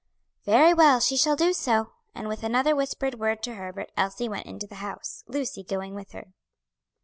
[0.45, 4.47] "Very well, she shall do so," and with another whispered word to Herbert, Elsie went
[4.47, 6.33] into the house, Lucy going with her.